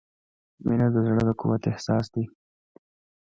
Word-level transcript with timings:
•مینه 0.65 0.87
د 0.93 0.97
زړۀ 1.07 1.23
د 1.27 1.29
قوت 1.39 1.61
احساس 1.71 2.05
دی. 2.13 2.23